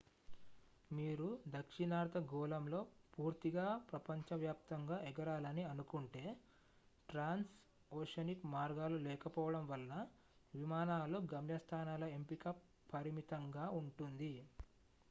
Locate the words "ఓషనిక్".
7.91-8.45